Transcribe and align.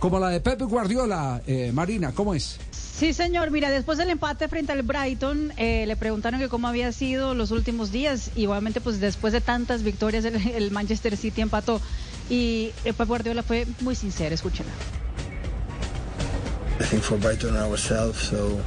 Como 0.00 0.18
la 0.18 0.30
de 0.30 0.40
Pepe 0.40 0.64
Guardiola, 0.64 1.42
eh, 1.46 1.72
Marina, 1.74 2.12
¿cómo 2.12 2.34
es? 2.34 2.56
Sí, 2.72 3.12
señor. 3.12 3.50
Mira, 3.50 3.70
después 3.70 3.98
del 3.98 4.08
empate 4.08 4.48
frente 4.48 4.72
al 4.72 4.82
Brighton, 4.82 5.52
eh, 5.58 5.84
le 5.86 5.94
preguntaron 5.94 6.40
que 6.40 6.48
cómo 6.48 6.68
había 6.68 6.90
sido 6.92 7.34
los 7.34 7.50
últimos 7.50 7.92
días. 7.92 8.30
Igualmente, 8.34 8.80
pues 8.80 8.98
después 8.98 9.34
de 9.34 9.42
tantas 9.42 9.82
victorias, 9.82 10.24
el, 10.26 10.36
el 10.36 10.70
Manchester 10.70 11.16
City 11.18 11.42
empató. 11.42 11.82
Y 12.30 12.72
eh, 12.86 12.94
Pep 12.94 13.08
Guardiola 13.08 13.42
fue 13.42 13.66
muy 13.80 13.94
sincero. 13.94 14.34
Escúchenla. 14.34 14.72
I 16.80 16.84
think 16.84 17.02
for 17.02 17.18
Brighton 17.18 17.54
ourselves, 17.58 18.18
so 18.20 18.58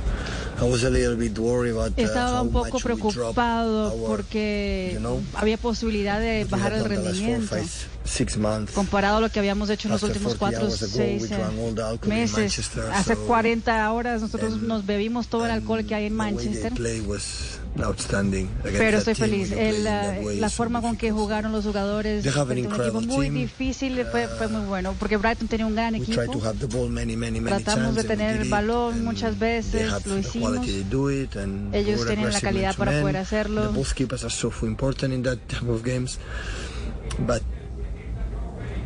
I 0.62 0.70
was 0.70 0.84
a 0.84 0.90
little 0.90 1.16
bit 1.16 1.38
worried 1.40 1.72
about 1.72 1.98
uh, 1.98 2.02
Estaba 2.02 2.44
un 2.44 2.52
poco 2.52 2.80
preocupado 2.80 3.96
porque 4.06 4.92
you 4.94 5.00
know, 5.00 5.20
había 5.34 5.58
posibilidad 5.58 6.20
de 6.20 6.46
bajar 6.46 6.74
el 6.74 6.86
rendimiento. 6.86 7.56
Six 8.04 8.38
months. 8.38 8.74
Comparado 8.74 9.18
a 9.18 9.22
lo 9.22 9.30
que 9.30 9.40
habíamos 9.40 9.70
hecho 9.70 9.88
en 9.88 9.94
los 9.94 10.04
últimos 10.04 10.36
40 10.36 10.60
cuatro, 10.60 10.70
hours 10.70 10.84
ago, 10.84 10.92
seis 10.92 11.22
we 11.24 11.28
eh, 11.30 11.98
meses. 12.06 12.72
Hace 12.92 13.16
so- 13.16 13.26
40 13.26 13.92
horas 13.92 14.22
nosotros 14.22 14.62
nos 14.62 14.86
bebimos 14.86 15.28
todo 15.28 15.46
el 15.46 15.52
alcohol 15.52 15.86
que 15.86 15.96
hay 15.96 16.06
en 16.06 16.16
Manchester. 16.16 16.74
Pero 18.64 18.98
estoy 18.98 19.16
feliz. 19.16 19.52
El, 19.52 19.84
la 19.84 20.50
so 20.50 20.56
forma 20.56 20.82
con 20.82 20.96
que 20.96 21.12
jugaron 21.12 21.52
los 21.52 21.66
jugadores 21.66 22.26
a 22.36 22.44
un 22.44 22.52
equipo 22.52 23.02
muy 23.02 23.28
team. 23.28 23.36
difícil 23.36 24.06
fue, 24.12 24.28
fue 24.28 24.48
muy 24.48 24.66
bueno 24.66 24.96
porque 25.00 25.18
Brighton 25.18 25.48
tenía 25.48 25.66
un 25.66 25.74
gran 25.74 25.96
equipo. 25.96 26.22
many, 26.90 27.16
many, 27.16 27.42
many 27.42 27.64
Tratamos 27.64 27.96
de 27.96 28.04
tener 28.04 28.42
el 28.42 28.50
balón 28.50 29.04
muchas 29.04 29.40
veces, 29.40 30.06
lo 30.06 30.18
hicimos. 30.18 30.68
Ellos 30.68 32.06
tienen 32.06 32.32
la 32.32 32.42
calidad 32.42 32.76
para 32.76 33.02
poder 33.02 33.18
hacerlo. 33.18 33.72
The 37.28 37.44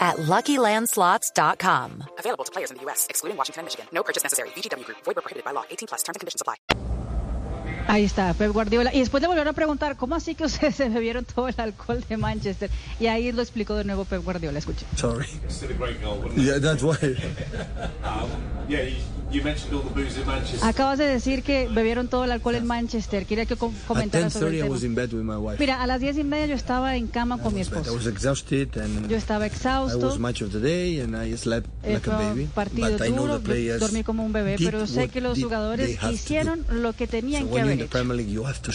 at 0.00 0.16
LuckyLandSlots.com. 0.18 2.04
Available 2.18 2.44
to 2.44 2.52
players 2.52 2.70
in 2.70 2.76
the 2.76 2.82
U.S., 2.84 3.06
excluding 3.10 3.36
Washington 3.36 3.60
and 3.60 3.66
Michigan. 3.66 3.86
No 3.92 4.02
purchase 4.02 4.22
necessary. 4.22 4.50
VGW 4.50 4.84
Group. 4.84 4.98
Void 5.04 5.16
prohibited 5.16 5.44
by 5.44 5.52
law. 5.52 5.64
18 5.70 5.86
plus. 5.88 6.02
Terms 6.02 6.16
and 6.16 6.20
conditions 6.20 6.40
apply. 6.42 6.54
Ahí 7.88 8.04
está, 8.04 8.34
Pep 8.34 8.52
Guardiola. 8.52 8.92
Y 8.92 8.98
después 9.00 9.22
le 9.22 9.28
volvieron 9.28 9.48
a 9.48 9.54
preguntar, 9.54 9.96
¿cómo 9.96 10.14
así 10.14 10.34
que 10.34 10.44
ustedes 10.44 10.74
se 10.74 10.90
bebieron 10.90 11.24
todo 11.24 11.48
el 11.48 11.54
alcohol 11.58 12.04
de 12.06 12.18
Manchester? 12.18 12.70
Y 13.00 13.06
ahí 13.06 13.32
lo 13.32 13.40
explicó 13.40 13.74
de 13.76 13.84
nuevo 13.84 14.04
Pep 14.04 14.22
Guardiola. 14.22 14.58
Escuchen. 14.58 14.86
sorry. 14.94 15.26
Yeah, 16.36 16.58
that's 16.58 16.82
why. 16.82 16.96
Um, 18.04 18.28
yeah, 18.68 18.82
you, 18.82 18.96
Acabas 20.62 20.98
de 20.98 21.06
decir 21.06 21.42
que 21.42 21.68
bebieron 21.68 22.08
todo 22.08 22.24
el 22.24 22.32
alcohol 22.32 22.54
en 22.54 22.66
Manchester. 22.66 23.26
Quería 23.26 23.44
que 23.46 23.56
comentaras 23.56 24.32
sobre 24.32 24.52
10:30, 24.52 24.54
I 24.56 24.60
el 24.60 24.70
was 24.70 24.80
tema. 24.80 25.56
Mira, 25.58 25.82
a 25.82 25.86
las 25.86 26.00
diez 26.00 26.16
y 26.16 26.24
media 26.24 26.46
yo 26.46 26.54
estaba 26.54 26.96
en 26.96 27.08
cama 27.08 27.38
con 27.38 27.54
mi 27.54 27.60
and 27.60 29.08
Yo 29.08 29.16
estaba 29.16 29.46
I 29.46 29.48
exhausto. 29.48 29.98
Eh, 31.82 31.90
like 31.90 32.00
fue 32.00 32.14
a 32.14 32.18
un 32.18 32.34
baby. 32.34 32.48
partido 32.54 32.90
But 32.90 33.06
I 33.06 33.10
know 33.10 33.22
duro, 33.26 33.38
the 33.38 33.44
players 33.44 33.80
dormí 33.80 34.02
como 34.02 34.24
un 34.24 34.32
bebé, 34.32 34.56
pero 34.58 34.86
sé 34.86 35.08
que 35.08 35.20
los 35.20 35.38
jugadores 35.40 35.98
hicieron 36.10 36.64
lo 36.70 36.92
que 36.94 37.06
tenían 37.06 37.48
que 37.48 37.60
haber 37.60 37.80
hecho. 37.80 37.98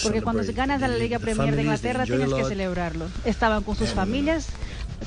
Porque 0.03 0.21
cuando 0.21 0.43
ganas 0.53 0.83
a 0.83 0.87
la 0.87 0.97
Liga 0.97 1.19
Premier 1.19 1.55
de 1.55 1.61
Inglaterra 1.63 2.05
tienes 2.05 2.33
que 2.33 2.43
celebrarlo. 2.45 3.05
Estaban 3.25 3.63
con 3.63 3.75
sus 3.75 3.89
familias, 3.89 4.47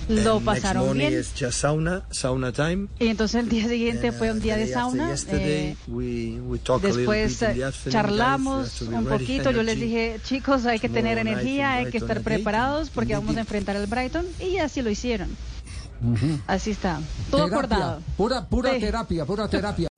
lo 0.08 0.36
And 0.36 0.44
pasaron 0.44 0.98
bien. 0.98 1.12
is 1.12 1.32
just 1.38 1.60
sauna, 1.60 2.02
sauna 2.10 2.52
time. 2.52 2.88
Y 2.98 3.08
entonces 3.08 3.42
el 3.42 3.48
día 3.48 3.68
siguiente 3.68 4.08
And, 4.08 4.18
fue 4.18 4.30
uh, 4.30 4.34
un 4.34 4.40
día 4.40 4.56
de 4.56 4.66
sauna. 4.72 5.10
yesterday, 5.10 5.70
eh, 5.72 5.76
we, 5.88 6.40
we 6.40 6.58
talk 6.58 6.84
a 6.84 6.88
little 6.88 7.02
Después 7.14 7.38
charlamos 7.88 8.82
un 8.82 9.04
poquito. 9.06 9.50
Yo 9.50 9.62
les 9.62 9.76
energy. 9.76 9.86
dije, 9.86 10.20
chicos, 10.24 10.66
hay 10.66 10.78
que 10.78 10.88
tener 10.88 11.18
energía, 11.18 11.74
hay 11.74 11.86
que 11.90 11.98
estar 11.98 12.20
preparados 12.22 12.90
porque 12.90 13.14
vamos 13.14 13.30
a 13.30 13.32
did. 13.32 13.38
enfrentar 13.40 13.76
al 13.76 13.86
Brighton. 13.86 14.26
Y 14.40 14.58
así 14.58 14.82
lo 14.82 14.90
hicieron. 14.90 15.28
Así 16.46 16.72
está. 16.72 17.00
Todo 17.30 17.44
terapia, 17.46 17.56
acordado. 17.58 18.02
Pura, 18.18 18.44
pura 18.46 18.74
Sí. 18.74 18.80
terapia, 18.80 19.24
pura 19.24 19.48
terapia. 19.48 19.88